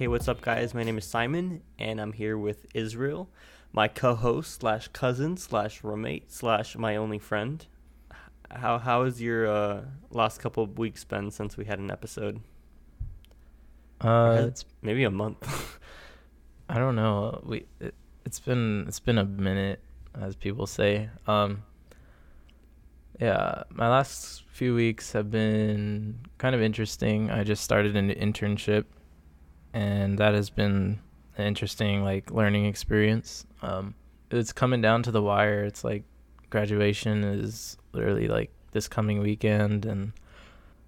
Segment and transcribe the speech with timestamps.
[0.00, 0.72] Hey, what's up, guys?
[0.72, 3.28] My name is Simon, and I'm here with Israel,
[3.70, 7.66] my co-host slash cousin slash roommate slash my only friend.
[8.50, 12.40] How how has your uh, last couple of weeks been since we had an episode?
[14.00, 15.78] Uh, it's maybe a month.
[16.70, 17.42] I don't know.
[17.44, 17.94] We it,
[18.24, 19.80] it's been it's been a minute,
[20.18, 21.10] as people say.
[21.26, 21.62] Um,
[23.20, 27.30] yeah, my last few weeks have been kind of interesting.
[27.30, 28.86] I just started an internship,
[29.72, 31.00] and that has been
[31.36, 33.46] an interesting like learning experience.
[33.62, 33.94] Um,
[34.30, 35.64] it's coming down to the wire.
[35.64, 36.04] It's like
[36.50, 40.12] graduation is literally like this coming weekend, and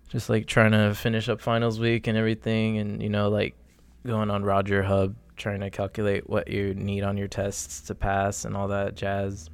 [0.08, 3.54] just like trying to finish up finals week and everything, and you know like
[4.06, 8.56] going on RogerHub trying to calculate what you need on your tests to pass and
[8.56, 9.48] all that jazz.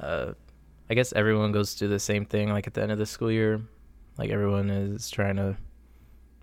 [0.00, 0.32] Uh,
[0.88, 3.30] I guess everyone goes through the same thing like at the end of the school
[3.30, 3.60] year.
[4.18, 5.56] Like everyone is trying to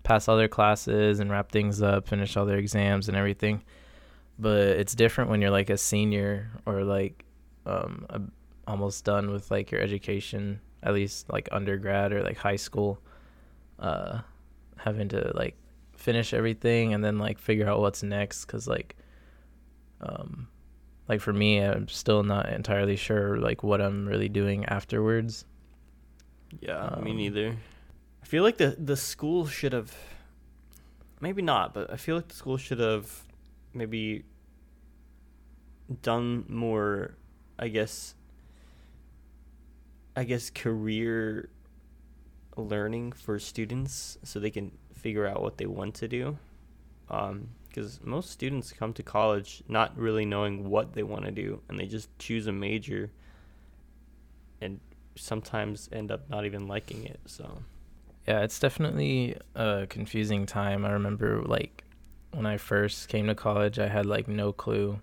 [0.08, 3.62] pass all their classes and wrap things up, finish all their exams and everything.
[4.38, 7.26] But it's different when you're like a senior or like
[7.66, 8.22] um, a,
[8.66, 13.02] almost done with like your education, at least like undergrad or like high school.
[13.78, 14.20] Uh,
[14.78, 15.54] having to like
[15.92, 18.96] finish everything and then like figure out what's next because like
[20.00, 20.46] um
[21.08, 25.44] like for me i'm still not entirely sure like what i'm really doing afterwards
[26.60, 27.56] yeah um, me neither
[28.28, 29.94] feel like the the school should have
[31.20, 33.24] maybe not but i feel like the school should have
[33.74, 34.22] maybe
[36.02, 37.14] done more
[37.58, 38.14] i guess
[40.14, 41.48] i guess career
[42.58, 46.36] learning for students so they can figure out what they want to do.
[47.06, 51.60] Because um, most students come to college not really knowing what they want to do
[51.68, 53.10] and they just choose a major
[54.60, 54.80] and
[55.16, 57.62] sometimes end up not even liking it so
[58.28, 61.82] yeah it's definitely a confusing time i remember like
[62.32, 65.00] when i first came to college i had like no clue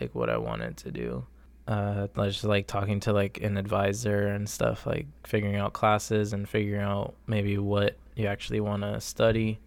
[0.00, 1.24] like what i wanted to do
[1.68, 6.48] uh just like talking to like an advisor and stuff like figuring out classes and
[6.48, 9.60] figuring out maybe what you actually want to study.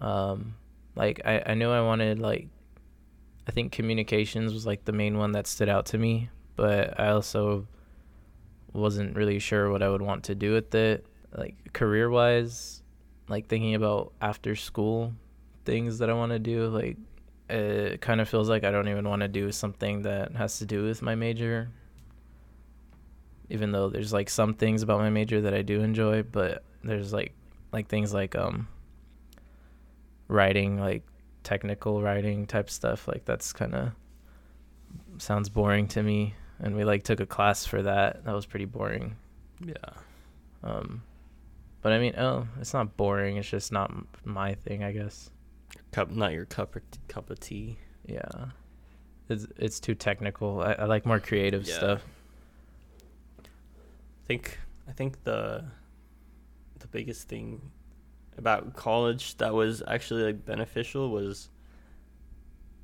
[0.00, 0.54] Um,
[0.96, 2.48] like I, I knew I wanted like
[3.46, 7.08] I think communications was like the main one that stood out to me, but I
[7.08, 7.66] also
[8.72, 11.06] wasn't really sure what I would want to do with it.
[11.36, 12.82] Like career wise,
[13.28, 15.12] like thinking about after school
[15.64, 16.96] things that I want to do, like
[17.50, 20.66] it kind of feels like I don't even want to do something that has to
[20.66, 21.70] do with my major.
[23.50, 27.12] Even though there's like some things about my major that I do enjoy, but there's
[27.12, 27.32] like
[27.72, 28.68] like things like um
[30.28, 31.02] writing like
[31.42, 33.92] technical writing type stuff like that's kind of
[35.18, 36.34] sounds boring to me.
[36.60, 38.24] And we like took a class for that.
[38.24, 39.16] That was pretty boring.
[39.64, 39.74] Yeah.
[40.62, 41.02] Um
[41.88, 43.90] but i mean oh it's not boring it's just not
[44.24, 45.30] my thing i guess
[45.92, 48.46] cup not your cup of t- cup of tea yeah
[49.28, 51.74] it's it's too technical i, I like more creative yeah.
[51.74, 52.02] stuff
[53.40, 55.64] i think i think the
[56.78, 57.70] the biggest thing
[58.36, 61.48] about college that was actually like beneficial was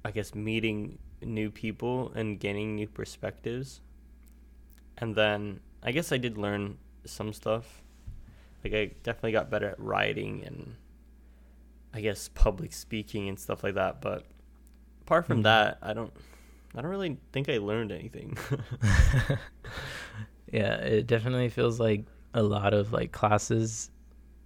[0.05, 3.81] I guess meeting new people and gaining new perspectives.
[4.99, 6.77] And then I guess I did learn
[7.07, 7.83] some stuff.
[8.65, 10.75] Like I definitely got better at writing and
[11.93, 14.25] I guess public speaking and stuff like that, but
[15.03, 15.43] apart from mm-hmm.
[15.43, 16.13] that, I don't
[16.75, 18.37] I don't really think I learned anything.
[20.53, 23.91] yeah, it definitely feels like a lot of like classes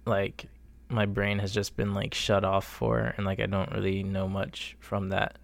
[0.05, 0.45] like
[0.89, 4.27] my brain has just been like shut off for and like I don't really know
[4.27, 5.37] much from that.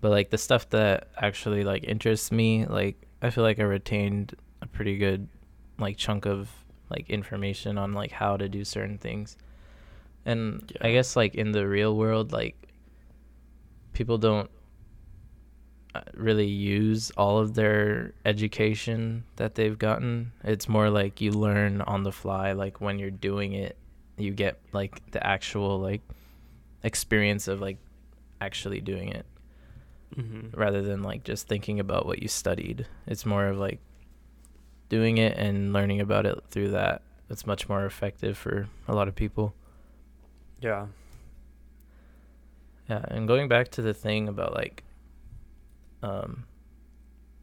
[0.00, 4.34] But like the stuff that actually like interests me, like I feel like I retained
[4.60, 5.28] a pretty good
[5.78, 6.50] like chunk of
[6.94, 9.36] like information on like how to do certain things.
[10.24, 10.86] And yeah.
[10.86, 12.56] I guess like in the real world like
[13.92, 14.50] people don't
[15.94, 20.32] uh, really use all of their education that they've gotten.
[20.42, 23.76] It's more like you learn on the fly, like when you're doing it,
[24.18, 26.02] you get like the actual like
[26.82, 27.78] experience of like
[28.40, 29.24] actually doing it,
[30.16, 30.58] mm-hmm.
[30.58, 32.86] rather than like just thinking about what you studied.
[33.06, 33.78] It's more of like
[34.94, 37.02] doing it and learning about it through that.
[37.28, 39.52] It's much more effective for a lot of people.
[40.60, 40.86] Yeah.
[42.88, 44.84] Yeah, and going back to the thing about like
[46.04, 46.44] um,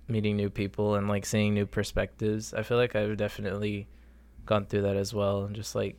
[0.07, 2.53] meeting new people and like seeing new perspectives.
[2.53, 3.88] I feel like I've definitely
[4.45, 5.97] gone through that as well, and just like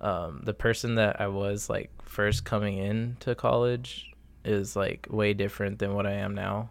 [0.00, 4.12] um, the person that I was like first coming into college
[4.44, 6.68] is like way different than what I am now.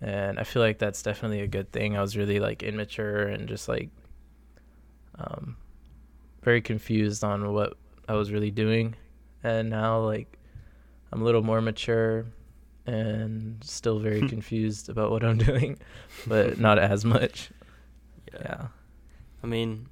[0.00, 1.96] And I feel like that's definitely a good thing.
[1.96, 3.90] I was really like immature and just like
[5.16, 5.56] um,
[6.42, 7.74] very confused on what
[8.08, 8.94] I was really doing.
[9.42, 10.38] and now like
[11.12, 12.26] I'm a little more mature
[12.86, 15.78] and still very confused about what I'm doing,
[16.26, 17.50] but not as much.
[18.32, 18.40] Yeah.
[18.42, 18.66] Yeah.
[19.42, 19.88] I mean,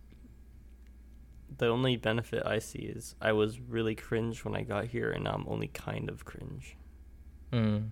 [1.59, 5.25] the only benefit I see is I was really cringe when I got here, and
[5.25, 6.77] now I'm only kind of cringe.
[7.53, 7.91] Mm.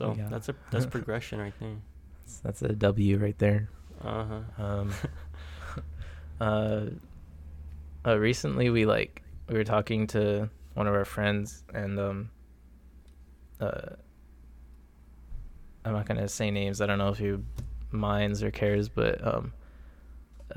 [0.00, 0.28] So Yeah.
[0.30, 1.76] that's a that's progression right there.
[2.24, 3.68] That's, that's a W right there.
[4.02, 4.64] Uh huh.
[4.64, 4.94] Um,
[6.40, 6.80] uh,
[8.06, 12.30] uh, recently we like we were talking to one of our friends and um,
[13.60, 13.94] uh,
[15.84, 16.80] I'm not gonna say names.
[16.80, 17.36] I don't know if he
[17.90, 19.52] minds or cares, but um,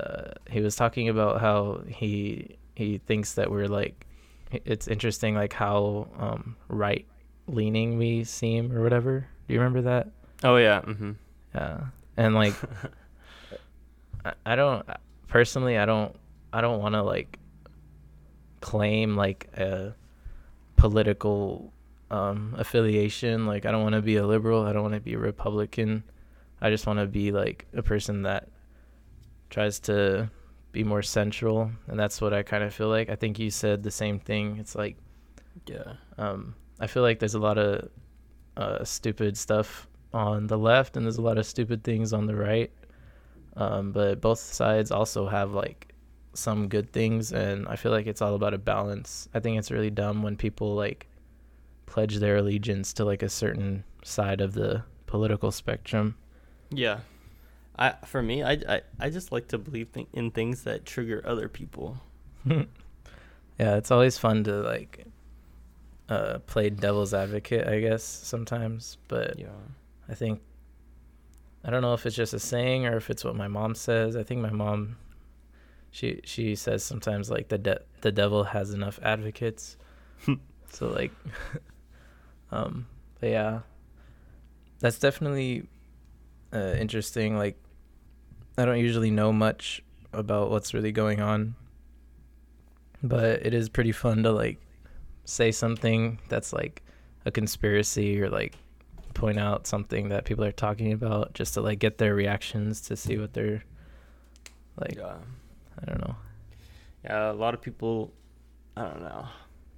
[0.00, 4.06] uh, he was talking about how he he thinks that we're like
[4.64, 7.04] it's interesting like how um right
[7.46, 9.28] leaning we seem or whatever.
[9.46, 10.08] Do you remember that?
[10.42, 10.80] Oh yeah.
[10.82, 11.12] Mm-hmm.
[11.54, 11.80] Yeah,
[12.16, 12.54] and like
[14.24, 14.86] I, I don't
[15.28, 16.14] personally I don't
[16.52, 17.38] I don't want to like
[18.60, 19.94] claim like a
[20.76, 21.72] political
[22.10, 25.14] um affiliation like I don't want to be a liberal I don't want to be
[25.14, 26.02] a republican
[26.60, 28.48] I just want to be like a person that
[29.50, 30.30] tries to
[30.72, 33.82] be more central and that's what I kind of feel like I think you said
[33.82, 34.96] the same thing it's like
[35.66, 35.94] yeah.
[36.18, 37.88] um, I feel like there's a lot of
[38.56, 42.36] uh, stupid stuff on the left, and there's a lot of stupid things on the
[42.36, 42.70] right.
[43.56, 45.94] Um, but both sides also have like
[46.34, 49.28] some good things, and I feel like it's all about a balance.
[49.34, 51.06] I think it's really dumb when people like
[51.86, 56.16] pledge their allegiance to like a certain side of the political spectrum.
[56.70, 57.00] Yeah.
[57.78, 61.22] I for me, I, I, I just like to believe th- in things that trigger
[61.26, 61.98] other people.
[62.46, 62.64] yeah,
[63.58, 65.06] it's always fun to like
[66.08, 69.48] uh, play devil's advocate, I guess sometimes, but Yeah.
[70.08, 70.42] I think
[71.64, 74.16] I don't know if it's just a saying or if it's what my mom says.
[74.16, 74.96] I think my mom
[75.90, 79.76] she she says sometimes like the de- the devil has enough advocates.
[80.70, 81.12] so like
[82.52, 82.86] um
[83.20, 83.60] but yeah.
[84.80, 85.66] That's definitely
[86.52, 87.56] uh, interesting like
[88.58, 91.54] I don't usually know much about what's really going on.
[93.02, 94.60] But it is pretty fun to like
[95.24, 96.82] say something that's like
[97.24, 98.54] a conspiracy or like
[99.14, 102.96] point out something that people are talking about just to like get their reactions to
[102.96, 103.62] see what they're
[104.78, 105.14] like yeah.
[105.80, 106.16] I don't know.
[107.04, 108.12] Yeah, a lot of people.
[108.76, 109.26] I don't know.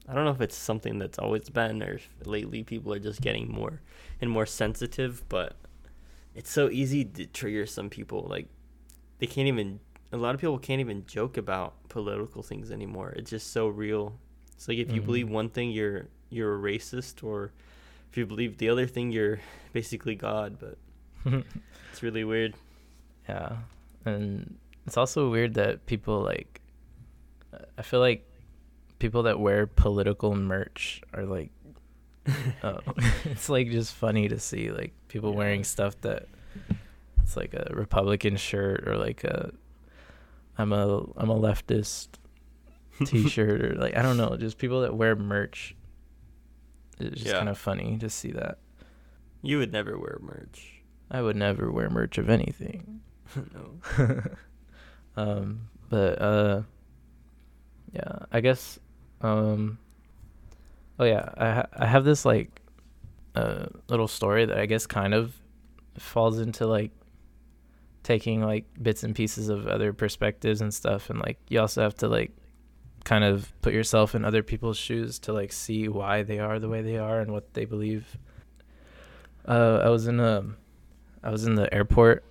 [0.09, 3.21] I don't know if it's something that's always been, or if lately people are just
[3.21, 3.81] getting more
[4.21, 5.25] and more sensitive.
[5.29, 5.57] But
[6.35, 8.27] it's so easy to trigger some people.
[8.29, 8.49] Like
[9.19, 9.81] they can't even.
[10.13, 13.13] A lot of people can't even joke about political things anymore.
[13.17, 14.19] It's just so real.
[14.57, 15.07] It's like if you Mhm.
[15.07, 17.53] believe one thing, you're you're a racist, or
[18.11, 19.39] if you believe the other thing, you're
[19.73, 20.59] basically God.
[20.59, 20.77] But
[21.93, 22.55] it's really weird.
[23.29, 23.59] yeah.
[24.05, 24.57] And
[24.87, 26.61] it's also weird that people like
[27.79, 28.25] I feel like
[28.99, 31.51] people that wear political merch are like
[32.63, 32.81] uh,
[33.25, 35.37] it's like just funny to see like people Yeah.
[35.39, 36.29] wearing stuff that
[37.23, 39.53] it's like a Republican shirt or like a
[40.59, 42.09] I'm a I'm a leftist
[43.05, 45.75] t-shirt or like I don't know, just people that wear merch.
[46.99, 47.39] It's just Yeah.
[47.39, 48.59] kind of funny to see that.
[49.43, 50.83] You would never wear merch.
[51.11, 53.01] I would never wear merch of anything.
[53.55, 54.23] no.
[55.17, 56.63] um, but uh,
[57.93, 58.79] yeah, I guess.
[59.21, 59.79] Um,
[60.99, 62.61] oh yeah, I ha- I have this like
[63.35, 65.35] uh little story that I guess kind of
[65.99, 66.91] falls into like
[68.03, 71.95] taking like bits and pieces of other perspectives and stuff, and like you also have
[71.97, 72.33] to like
[73.07, 76.69] kind of put yourself in other people's shoes to like see why they are the
[76.69, 78.19] way they are and what they believe.
[79.47, 80.45] Uh, I was in a,
[81.23, 82.25] I was in the airport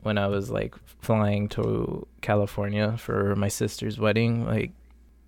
[0.00, 4.46] when I was like flying to California for my sister's wedding.
[4.46, 4.72] Like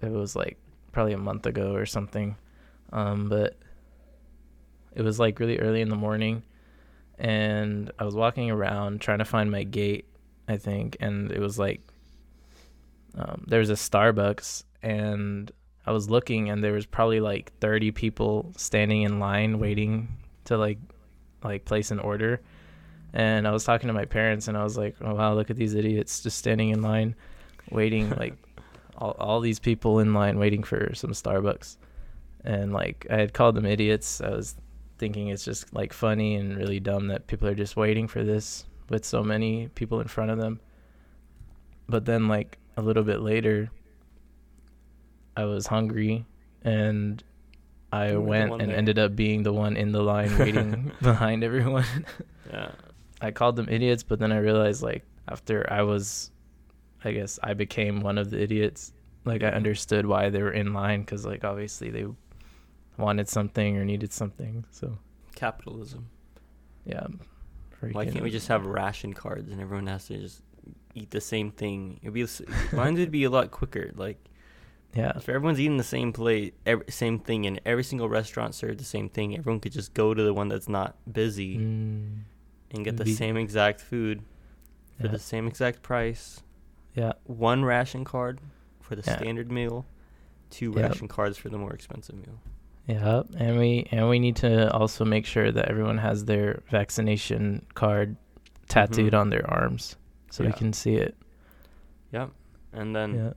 [0.02, 0.56] it was like
[0.92, 2.37] probably a month ago or something.
[2.90, 3.58] Um, but
[4.94, 6.42] it was like really early in the morning
[7.18, 10.06] and I was walking around trying to find my gate,
[10.49, 11.82] I think, and it was like
[13.14, 15.50] um, there was a Starbucks and
[15.87, 20.08] I was looking and there was probably like 30 people standing in line waiting
[20.44, 20.78] to like
[21.42, 22.40] like place an order
[23.12, 25.56] and I was talking to my parents and I was like, "Oh wow, look at
[25.56, 27.14] these idiots just standing in line
[27.70, 28.34] waiting like
[28.96, 31.76] all all these people in line waiting for some Starbucks."
[32.44, 34.20] And like I had called them idiots.
[34.20, 34.56] I was
[34.99, 38.64] thinking it's just like funny and really dumb that people are just waiting for this
[38.88, 40.60] with so many people in front of them.
[41.88, 43.70] But then like a little bit later
[45.40, 46.25] I was hungry
[46.62, 47.23] and
[47.92, 48.76] I You were the went and there.
[48.78, 51.85] ended up being the one in the line waiting behind everyone.
[52.52, 52.70] Yeah.
[53.20, 56.30] I called them idiots, but then I realized like after I was,
[57.04, 58.92] I guess I became one of the idiots.
[59.25, 62.06] Like I understood why they were in line because like obviously they
[62.97, 64.64] wanted something or needed something.
[64.70, 64.97] So
[65.35, 66.09] Capitalism.
[66.85, 67.06] yeah.
[67.92, 70.42] Why can't we just have ration cards and everyone has to just
[70.94, 71.99] eat the same thing?
[72.02, 72.42] It'd be s-
[72.73, 73.90] mine would be a lot quicker.
[73.94, 74.18] Like
[74.94, 75.12] Yeah.
[75.16, 78.85] if everyone's eating the same plate, every, same thing, and every single restaurant served the
[78.85, 82.23] same thing, everyone could just go to the one that's not busy Mm,
[82.73, 84.23] and get the be- same exact food
[84.99, 85.12] for yeah.
[85.12, 86.42] the same exact price.
[86.94, 87.12] Yeah.
[87.25, 88.40] One ration card
[88.80, 89.16] for the Yeah.
[89.16, 89.87] standard meal,
[90.50, 90.90] two Yep.
[90.90, 92.40] ration cards for the more expensive meal.
[92.88, 97.64] Yeah, and we and we need to also make sure that everyone has their vaccination
[97.75, 98.16] card
[98.66, 99.20] tattooed Mhm.
[99.20, 99.97] on their arms
[100.30, 101.16] so we can see it.
[102.12, 102.30] Yep.
[102.73, 103.32] And then yeah.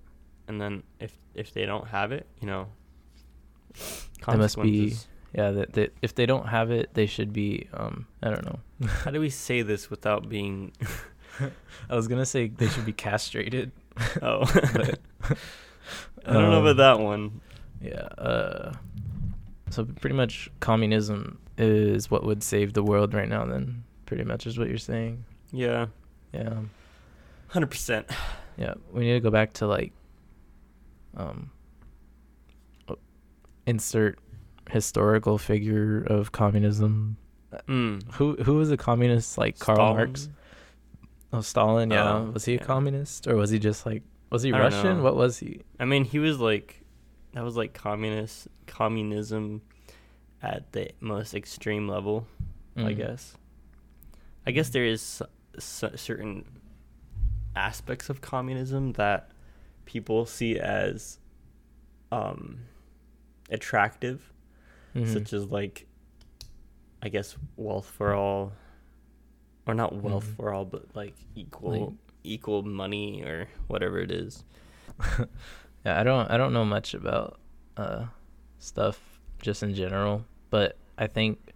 [0.48, 2.68] and then if if they don't have it, you know,
[4.28, 4.96] They must be
[5.34, 8.60] yeah, that, that if they don't have it, they should be um I don't know.
[8.88, 10.72] How do we say this without being?
[11.90, 13.72] I was going to say they should be castrated.
[14.22, 15.00] Oh, But-
[16.26, 17.42] I don't know Um, about that one.
[17.82, 18.08] Yeah.
[18.18, 18.74] Uh
[19.70, 23.84] so pretty much communism is what would save the world right now then.
[24.06, 25.26] Pretty much is what you're saying.
[25.52, 25.88] Yeah,
[26.32, 26.60] Yeah.
[27.48, 28.08] hundred percent.
[28.58, 29.92] Yeah, we need to go back to like
[31.18, 31.52] um
[32.90, 32.96] uh,
[33.66, 34.20] insert
[34.70, 37.18] historical figure of communism.
[37.68, 38.04] Mm.
[38.14, 40.30] Who who was a communist like Karl Marx?
[41.32, 42.14] Oh, Stalin, yeah.
[42.14, 42.64] Oh, was he a yeah.
[42.64, 45.04] communist or was he just like was he I Russian?
[45.04, 45.62] What was he?
[45.80, 46.84] I mean, he was like,
[47.34, 49.62] that was like communist communism
[50.42, 52.26] at the most extreme level.
[52.76, 52.98] I Mm.
[52.98, 53.38] guess.
[54.48, 56.44] I guess there is s- s- certain
[57.56, 59.30] aspects of communism that
[59.86, 61.20] people see as
[62.12, 62.60] um,
[63.50, 64.32] attractive,
[64.96, 65.12] Mhm.
[65.12, 65.88] such as like,
[67.02, 68.54] I guess wealth for all,
[69.66, 70.36] or not wealth Mhm.
[70.36, 74.44] for all, but like equal Like- equal money or whatever it is.
[75.86, 77.40] Yeah, I don't I don't know much about
[77.76, 78.06] uh
[78.60, 81.52] stuff just in general, but I think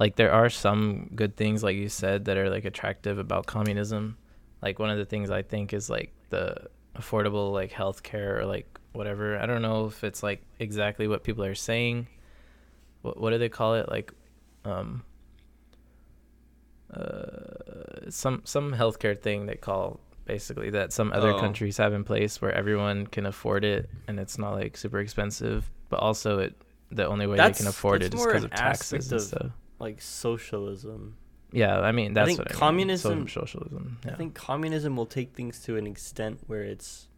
[0.00, 4.16] like there are some good things like you said that are like attractive about communism.
[4.60, 6.66] Like one of the things I think is like the
[6.98, 9.38] affordable like healthcare or like whatever.
[9.38, 12.08] I don't know if it's like exactly what people are saying.
[13.02, 13.88] What what do they call it?
[13.88, 14.12] Like
[14.64, 15.04] um
[16.92, 21.40] uh some some healthcare thing they call basically that some other Oh.
[21.40, 25.70] countries have in place where everyone can afford it and it's not like super expensive
[25.90, 26.54] but also it
[26.90, 29.52] the only way That's- they can afford it is because of taxes aspect and stuff
[29.78, 31.16] Like socialism.
[31.52, 34.12] Yeah i mean that's think what I communism- So- socialism yeah.
[34.12, 37.08] I think communism will take things to an extent where it's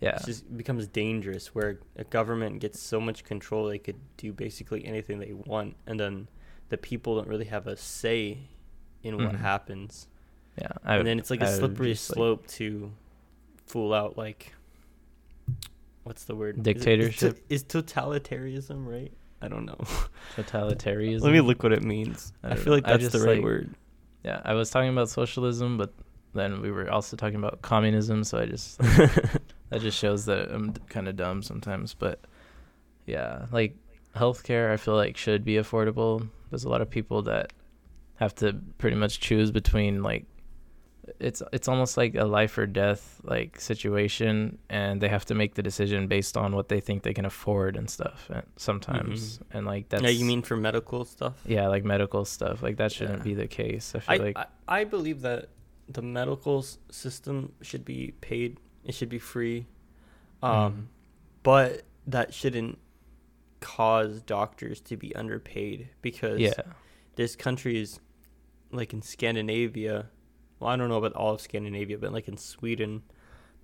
[0.00, 0.16] yeah.
[0.16, 4.84] it just becomes dangerous where a government gets so much control they could do basically
[4.84, 6.28] anything they want and then
[6.68, 8.38] the people don't really have a say
[9.02, 9.38] in what Mhm.
[9.40, 10.08] happens.
[10.60, 12.92] Yeah I, and then it's like a I slippery just, like- slope to
[13.66, 14.52] fool out like
[16.02, 16.66] what's the word?
[16.66, 19.12] Is it- is to- is, totalitarianism right
[19.44, 19.78] i don't know.
[20.36, 21.22] Totalitarianism?
[21.22, 22.32] Let me look what it means.
[22.42, 23.74] I i, feel like that's the right like- word.
[24.24, 25.92] yeah i was talking about socialism but
[26.34, 28.78] then we were also talking about communism so i just
[29.70, 32.20] that just shows that i'm kind of dumb sometimes but
[33.06, 33.76] yeah like
[34.16, 36.28] healthcare i feel like should be affordable.
[36.50, 37.52] There's a lot of people that
[38.16, 40.24] have to pretty much choose between like
[41.20, 45.54] it's it's almost like a life or death like situation and they have to make
[45.54, 49.66] the decision based on what they think they can afford and stuff and sometimes and
[49.66, 53.18] like that's yeah you mean for medical stuff yeah like medical stuff like that shouldn't
[53.18, 53.24] Yeah.
[53.24, 55.48] be the case i feel I, like I I believe that
[55.88, 58.56] the medical s- system should be paid.
[58.84, 59.66] It should be free,
[60.42, 60.84] um, Mhm.
[61.42, 62.78] but that shouldn't
[63.60, 66.54] cause doctors to be underpaid because yeah
[67.38, 68.00] country is
[68.72, 70.06] like in Scandinavia.
[70.60, 73.02] Well, I don't know about all of Scandinavia, but like in Sweden,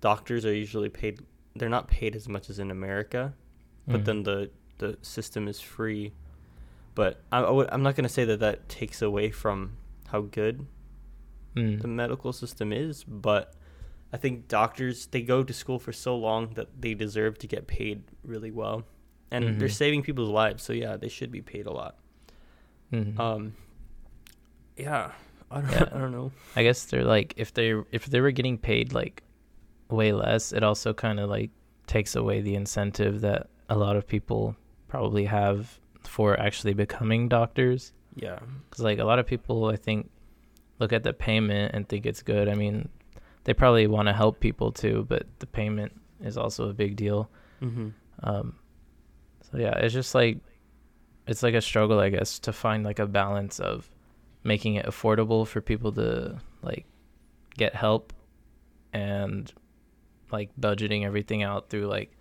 [0.01, 1.19] doctors are usually paid.
[1.55, 3.33] They're not paid as much as in America,
[3.87, 4.05] but Mhm.
[4.05, 6.11] then the the system is free.
[6.95, 10.21] But I, I would, I'm not going to say that that takes away from how
[10.21, 10.65] good
[11.55, 11.81] Mm.
[11.81, 13.53] the medical system is, but
[14.13, 17.67] I think doctors they go to school for so long that they deserve to get
[17.67, 18.83] paid really well,
[19.29, 19.71] and they're Mhm.
[19.71, 20.63] saving people's lives.
[20.63, 21.97] So yeah, they should be paid a lot.
[22.91, 23.19] Mhm.
[23.19, 23.53] Um,
[24.77, 25.11] yeah,
[25.51, 25.89] I don't, Yeah.
[25.93, 26.31] I don't know.
[26.55, 29.23] I guess they're like if they if they were getting paid like
[29.89, 31.51] way less, it also kind of like
[31.87, 34.55] takes away the incentive that a lot of people
[34.87, 37.93] probably have for actually becoming doctors.
[38.15, 38.39] Yeah,
[38.69, 40.09] Because like a lot of people, I think,
[40.79, 42.49] look at the payment and think it's good.
[42.49, 42.89] I mean,
[43.45, 47.29] they probably want to help people too, but the payment is also a big deal.
[47.61, 47.89] mm-hmm.
[48.23, 48.55] Um,
[49.49, 50.39] so yeah, it's just like
[51.27, 53.89] it's like a struggle, I guess, to find like a balance of
[54.43, 56.85] making it affordable for people to like
[57.57, 58.13] get help
[58.93, 59.51] and
[60.31, 62.11] like budgeting everything out through like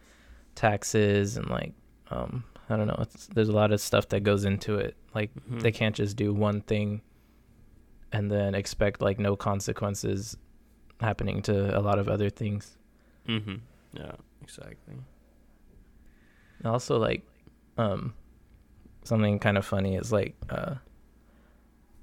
[0.55, 1.73] taxes and like
[2.11, 2.99] um I don't know.
[3.01, 4.97] It's, there's a lot of stuff that goes into it.
[5.15, 5.61] Like Mhm.
[5.61, 7.03] they can't just do one thing
[8.13, 10.37] and then expect like no consequences
[11.01, 12.77] happening to a lot of other things.
[13.27, 13.57] Mm-hmm.
[13.95, 14.13] Yeah,
[14.43, 14.97] exactly.
[16.65, 17.23] Also like
[17.79, 18.15] um
[19.05, 20.75] something kind of funny is like uh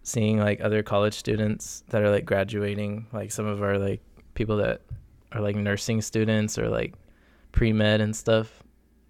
[0.07, 3.99] seeing like other college students that are like graduating like some of our like
[4.35, 4.79] people that
[5.33, 6.93] are like nursing students or like
[7.51, 8.63] pre-med and stuff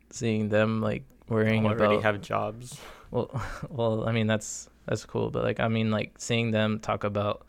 [0.10, 2.80] seeing them like worrying already about have jobs.
[3.12, 3.30] well
[3.70, 7.46] well i mean that's that's cool but like i mean like seeing them talk about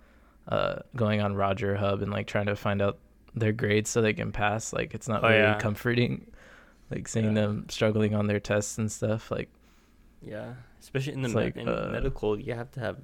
[0.48, 2.98] uh going on RogerHub and like trying to find out
[3.34, 5.58] their grades so they can pass like it's not Oh, very yeah.
[5.58, 6.26] comforting
[6.90, 7.40] like seeing Yeah.
[7.46, 9.48] them struggling on their tests and stuff like
[10.20, 12.96] Yeah, especially in the med- like, in uh, medical, you have to have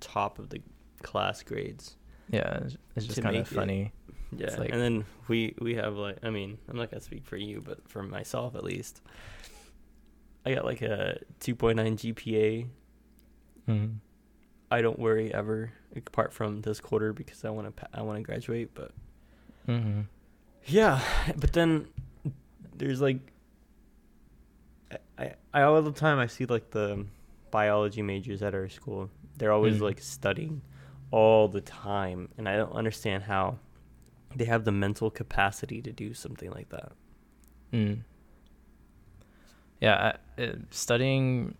[0.00, 0.60] top of the
[1.02, 1.96] class grades.
[2.30, 3.92] yeah it's, it's just kind of it- funny
[4.36, 7.36] Yeah, like- and then we we have like I mean I'm not gonna speak for
[7.36, 9.00] you, but for myself at least,
[10.46, 12.66] I got like a 2.9 GPA.
[13.68, 13.96] Mhm.
[14.70, 18.22] I don't worry ever, apart from this quarter because I want to I want to
[18.22, 18.70] graduate.
[18.74, 18.90] But
[19.68, 20.06] Mhm.
[20.66, 21.00] yeah,
[21.36, 21.86] but then
[22.76, 23.20] there's like
[25.18, 27.06] I I all the time I see like the
[27.50, 29.10] biology majors at our school.
[29.38, 29.82] They're always Mm.
[29.82, 30.62] like studying
[31.10, 33.58] all the time, and I don't understand how
[34.34, 36.92] they have the mental capacity to do something like that.
[37.72, 38.00] Mm.
[39.80, 41.54] Yeah, I, uh, studying,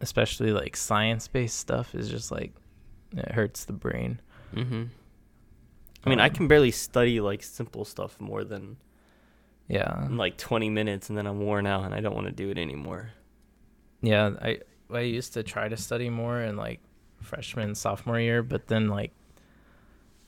[0.00, 2.52] especially like science-based stuff, is just like
[3.16, 4.20] it hurts the brain.
[4.54, 4.84] Mm-hmm.
[6.04, 8.76] I mean, I Um, can barely study like simple stuff more than
[9.68, 12.50] Yeah, like 20 minutes, and then I'm worn out, and I don't want to do
[12.50, 13.10] it anymore.
[14.02, 14.30] yeah.
[14.40, 14.60] I
[14.92, 16.80] I used to try to study more in like
[17.20, 19.12] freshman sophomore year, but then like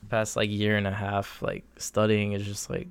[0.09, 2.89] past like year and a half, like studying is just like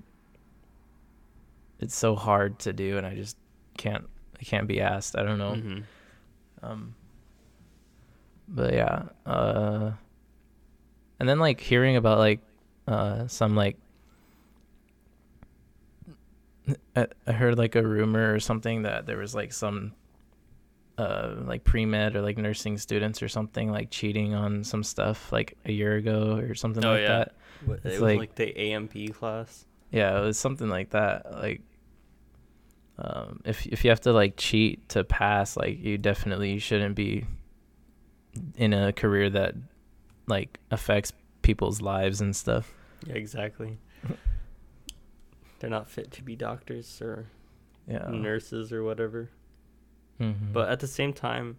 [1.79, 3.37] it's so hard to do, and I just
[3.77, 4.07] can't
[4.39, 5.17] I can't be asked.
[5.17, 5.53] I don't know.
[5.53, 5.83] Mhm.
[6.63, 6.95] Um,
[8.47, 9.91] but yeah, uh,
[11.19, 12.41] and then like hearing about like
[12.87, 13.77] uh some like
[16.95, 19.93] I heard like a rumor or something that there was like some
[20.97, 25.57] uh like pre-med or like nursing students or something like cheating on some stuff like
[25.65, 27.07] a year ago or something Oh, like yeah.
[27.07, 27.35] that.
[27.65, 29.65] What- It was like- like the A&P class.
[29.91, 31.31] Yeah, it was something like that.
[31.31, 31.61] Like,
[32.97, 37.25] um, if if you have to like cheat to pass, like you definitely shouldn't be
[38.55, 39.55] in a career that
[40.27, 42.73] like affects people's lives and stuff.
[43.07, 43.77] Yeah, exactly.
[45.59, 47.27] They're not fit to be doctors or
[47.87, 48.07] Yeah.
[48.09, 49.29] nurses or whatever.
[50.21, 50.53] Mhm.
[50.53, 51.57] But at the same time,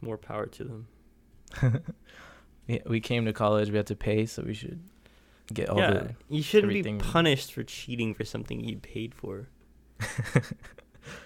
[0.00, 0.86] more power to them.
[2.66, 4.80] yeah, we came to college, we had to pay, so we should
[5.52, 9.48] get all yeah, you shouldn't everything- be punished for cheating for something you paid for.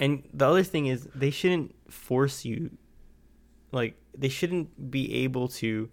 [0.01, 2.71] and the other thing is, they shouldn't force you.
[3.73, 5.91] Like, they shouldn't be able to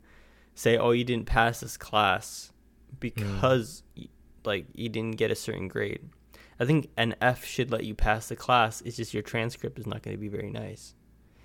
[0.55, 2.51] say, "Oh, you didn't pass this class
[2.99, 4.07] because, y
[4.45, 6.01] like, you didn't get a certain grade."
[6.59, 8.81] I think an F should let you pass the class.
[8.81, 10.93] It's just your transcript is not going to be very nice.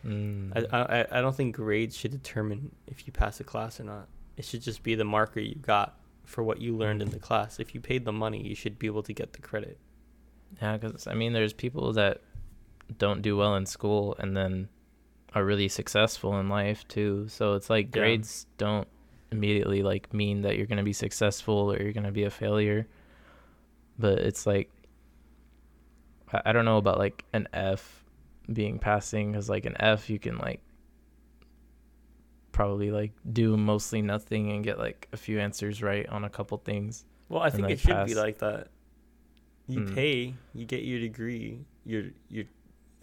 [0.07, 0.53] Mm.
[0.73, 4.09] I, I I don't think grades should determine if you pass a class or not.
[4.37, 7.61] It should just be the marker you got for what you learned in the class.
[7.61, 9.79] If you paid the money, you should be able to get the credit.
[10.63, 12.23] Yeah, because I mean, there's people that
[12.99, 14.69] don't do well in school and then
[15.35, 17.27] are really successful in life too.
[17.29, 18.03] So it's like Yeah.
[18.03, 18.89] grades don't
[19.31, 22.87] immediately like mean that you're gonna be successful or you're gonna be a failure.
[23.99, 24.71] But it's like
[26.33, 28.05] I, don't know about like an F
[28.53, 30.61] being passing because like an F you can like
[32.53, 36.59] probably like do mostly nothing and get like a few answers right on a couple
[36.59, 37.05] things.
[37.29, 38.69] Well, I think it should be like that.
[39.69, 39.95] You Mm.
[39.95, 42.45] pay, you get your degree, your your,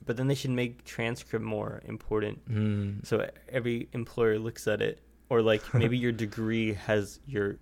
[0.05, 2.47] but then they should make transcript more important.
[2.49, 3.05] Mm.
[3.05, 7.57] So every employer looks at it, or like maybe your degree has your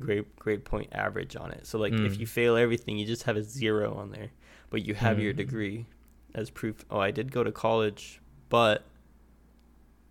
[0.00, 1.66] grade grade point average on it.
[1.66, 2.20] So like if Mm.
[2.20, 4.30] you fail everything, you just have a zero on there,
[4.70, 5.36] but you have your Mm.
[5.36, 5.86] degree
[6.34, 6.84] as proof.
[6.90, 8.84] Oh, I did go to college, but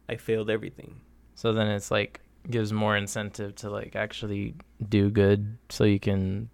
[0.07, 1.01] I failed everything.
[1.35, 4.55] So then it's like gives more incentive to like actually
[4.89, 6.49] do good so you can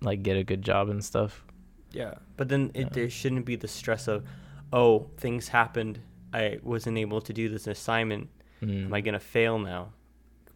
[0.00, 1.44] like get a good job and stuff.
[1.92, 2.88] Yeah, but then it, Yeah.
[2.92, 4.24] there shouldn't be the stress of,
[4.72, 6.00] oh, things happened.
[6.32, 8.28] I wasn't able to do this assignment.
[8.62, 8.86] Mm.
[8.86, 9.92] Am I gonna fail now?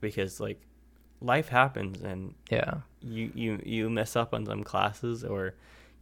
[0.01, 0.61] Because like,
[1.21, 2.81] life happens, and yeah.
[3.01, 5.55] you you you mess up on some classes, or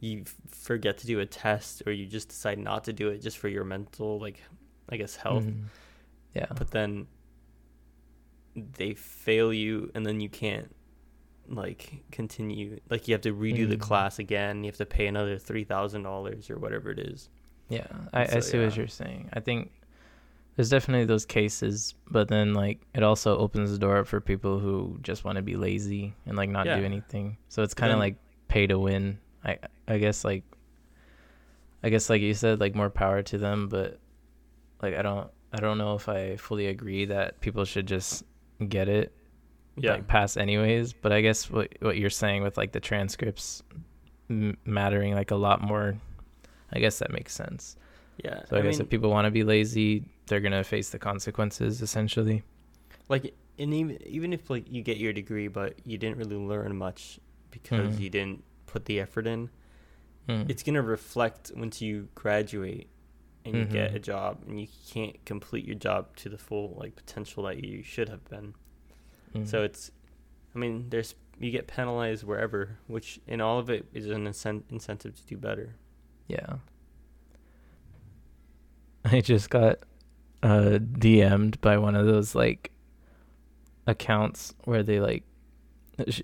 [0.03, 3.37] you forget to do a test, or you just decide not to do it just
[3.37, 4.41] for your mental like,
[4.89, 5.45] I guess health.
[5.45, 5.63] Mm.
[6.35, 6.47] Yeah.
[6.55, 7.07] But then
[8.55, 10.73] they fail you, and then you can't
[11.49, 13.81] like continue like you have to redo the Mm.
[13.81, 17.27] class again you have to pay another $3000 or whatever it is
[17.67, 19.29] Yeah, I, I So, see what you're saying.
[19.33, 19.69] I think
[20.55, 24.57] there's definitely those cases, but then like it also opens the door up for people
[24.59, 26.77] who just want to be lazy and like not Yeah.
[26.79, 27.35] do anything.
[27.49, 28.15] So it's kind of like
[28.47, 29.19] pay to win.
[29.43, 30.43] I I guess like
[31.83, 33.99] I guess like you said like more power to them, but
[34.81, 38.23] like I don't I don't know if I fully agree that people should just
[38.69, 39.11] get it
[39.75, 40.93] yeah like pass anyways.
[40.93, 43.63] But I guess what what you're saying with like the transcripts
[44.29, 45.97] m- mattering like a lot more,
[46.71, 47.75] I guess that makes sense.
[48.23, 50.99] yeah So I, guess mean, if people want to be lazy, they're gonna face the
[50.99, 52.43] consequences essentially.
[53.09, 56.75] like and even even if like you get your degree but you didn't really learn
[56.77, 57.19] much
[57.51, 57.99] because Mhm.
[57.99, 59.49] you didn't put the effort in
[60.27, 60.49] Mm.
[60.49, 62.87] it's going to reflect once you graduate
[63.45, 63.95] and you get Mhm.
[63.95, 67.83] a job and you can't complete your job to the full like potential that you
[67.83, 68.53] should have been
[69.35, 69.45] Mm.
[69.45, 69.91] so it's
[70.55, 74.63] i mean there's you get penalized wherever which in all of it is an incen-
[74.69, 75.75] incentive to do better
[76.29, 76.57] yeah.
[79.05, 79.79] I just got
[80.41, 82.71] uh DM'd by one of those like
[83.87, 85.23] accounts where they like
[86.09, 86.23] she,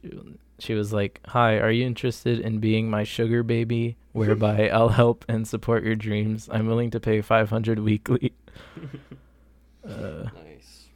[0.60, 5.26] she was like, "Hi, are you interested in being my sugar baby whereby I'll help
[5.30, 6.50] and support your dreams?
[6.52, 8.34] I'm willing to pay 500 weekly."
[9.88, 10.88] Uh nice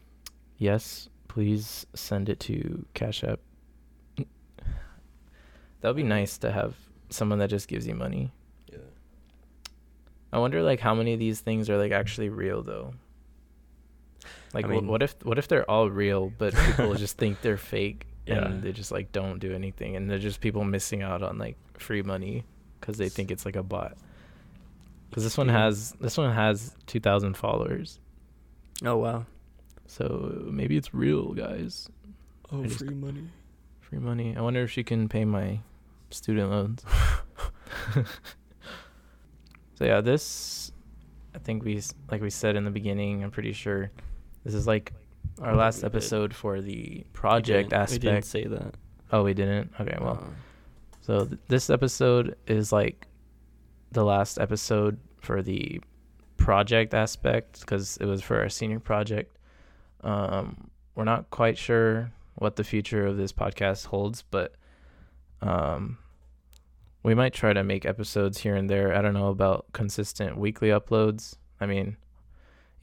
[0.57, 3.39] Yes, please send it to Cash App.
[4.17, 6.75] That would be nice to have
[7.09, 8.31] someone that just gives you money.
[8.71, 8.77] yeah
[10.31, 12.93] I wonder like how many of these things are like actually real though.
[14.53, 17.57] Like I mean- what if what if they're all real but people just think they're
[17.57, 18.45] fake Yeah.
[18.45, 21.57] and they just like don't do anything and they're just people missing out on like
[21.77, 22.45] free money
[22.81, 23.97] cuz they think it's like a bot.
[25.11, 27.99] Cuz this one has this one has 2000 followers.
[28.85, 29.25] oh wow
[29.87, 31.89] So maybe it's real, guys.
[32.51, 33.27] oh just- free money
[33.81, 34.35] Free money.
[34.35, 35.59] I wonder if she can pay my
[36.09, 36.83] student loans.
[39.75, 40.71] so yeah, this
[41.35, 43.23] I think we like we said in the beginning.
[43.23, 43.91] I'm pretty sure
[44.43, 44.93] this is like
[45.41, 45.85] our last we did.
[45.95, 48.75] episode for the project didn't- we didn't say that
[49.11, 49.71] Oh, we didn't.
[49.79, 50.29] Okay, well, Uh,
[51.01, 53.07] so th- this episode is like
[53.91, 55.79] the last episode for the
[56.37, 59.37] project aspect because it was for our senior project.
[60.01, 64.55] Um, we're not quite sure what the future of this podcast holds, but
[65.41, 65.97] um,
[67.03, 68.95] we might try to make episodes here and there.
[68.95, 71.35] I don't know about consistent weekly uploads.
[71.61, 71.97] I mean,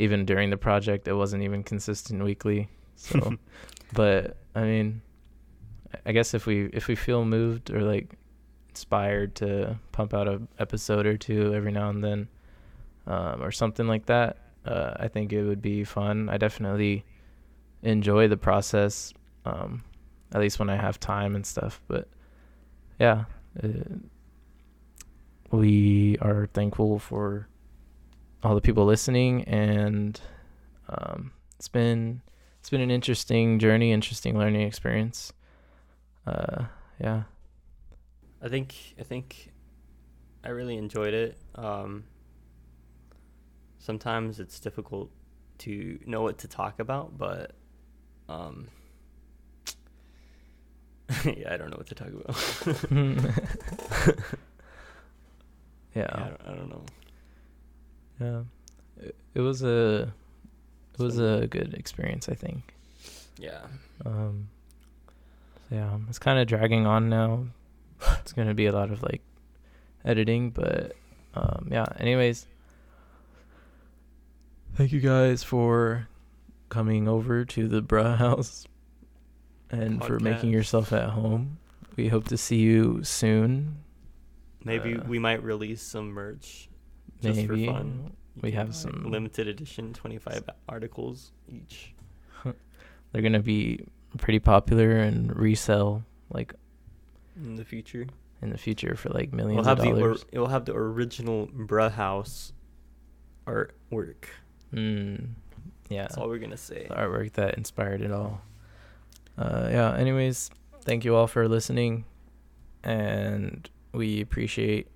[0.01, 2.69] even during the project, it wasn't even consistent weekly.
[2.97, 3.37] So,
[3.93, 5.03] but I mean,
[6.07, 8.17] I- guess if we if we feel moved or like
[8.71, 12.29] inspired to pump out a episode or two every now and then,
[13.07, 16.29] um, or something like that, uh, I think it would be fun.
[16.31, 17.05] I definitely
[17.83, 19.13] enjoy the process,
[19.45, 19.85] um,
[20.33, 21.83] at least when I have time and stuff.
[21.89, 22.09] But
[22.99, 23.25] yeah,
[23.63, 23.69] uh,
[25.51, 27.49] we are thankful for
[28.43, 30.21] all the people listening, and
[30.89, 32.23] um, it's been
[32.59, 35.33] it's been an interesting journey, interesting learning experience.
[36.27, 36.65] Uh,
[37.01, 37.23] yeah.
[38.43, 39.53] I think I think
[40.45, 41.39] I really enjoyed it.
[41.55, 42.05] Um,
[43.79, 45.11] sometimes it's difficult
[45.59, 47.53] to know what to talk about, but
[48.29, 48.69] um,
[51.25, 52.37] yeah, I don't know what to talk about.
[55.95, 56.09] yeah.
[56.13, 56.85] I, don't, I don't know.
[58.21, 58.43] Yeah.
[58.99, 60.13] It, it was a
[60.99, 62.75] it was a good experience, I think.
[63.39, 63.63] Yeah,
[64.05, 64.49] Um
[65.69, 67.47] so yeah, it's kind of dragging on now.
[68.21, 69.23] It's going to be a lot of like
[70.05, 70.93] editing, but
[71.35, 72.47] um yeah, anyways.
[74.75, 76.09] Thank you guys for
[76.69, 78.67] coming over to the Bruh House
[79.71, 81.59] and for making yourself at home.
[81.97, 83.79] We hope to see you soon.
[84.65, 86.70] maybe Uh, we might release some merch
[87.23, 88.13] just Maybe for fun.
[88.37, 91.95] You we have some- limited edition, twenty five articles each.
[93.13, 93.85] they're going to be
[94.19, 96.55] pretty popular and resell like
[97.37, 98.07] in the future.
[98.43, 100.75] in the future for like 1000000s We'll have of the or, it will have the
[100.75, 102.53] original Bruh House
[103.47, 104.25] artwork.
[104.73, 105.27] mm,
[105.89, 106.03] yeah.
[106.03, 106.87] That's all we're gonna say.
[106.89, 108.41] the artwork that inspired it all.
[109.37, 109.95] Uh, yeah.
[109.97, 110.51] Anyways,
[110.83, 112.05] thank you all for listening,
[112.85, 114.87] and we appreciate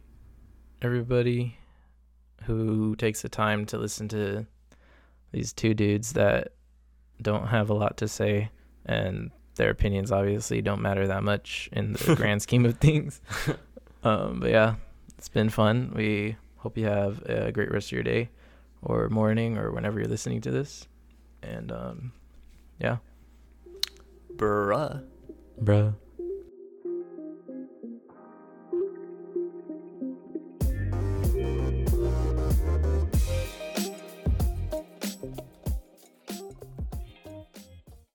[0.82, 1.56] everybody
[2.46, 4.46] who takes the time to listen to
[5.32, 6.52] these two dudes that
[7.20, 8.50] don't have a lot to say,
[8.86, 13.20] and their opinions obviously don't matter that much in the grand scheme of things.
[14.02, 14.74] Um, but yeah,
[15.16, 15.92] it's been fun.
[15.94, 18.30] We hope you have a great rest of your day
[18.82, 20.86] or morning or whenever you're listening to this.
[21.42, 22.12] And um,
[22.78, 22.98] yeah,
[24.36, 25.02] Bruh.
[25.62, 25.94] bruh.
[25.94, 26.03] you